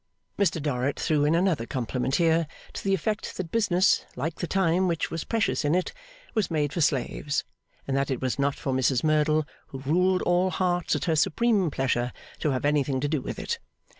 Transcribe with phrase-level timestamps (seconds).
[0.35, 4.87] Mr Dorrit threw in another compliment here, to the effect that business, like the time
[4.87, 5.93] which was precious in it,
[6.33, 7.43] was made for slaves;
[7.87, 11.69] and that it was not for Mrs Merdle, who ruled all hearts at her supreme
[11.69, 13.59] pleasure, to have anything to do with it.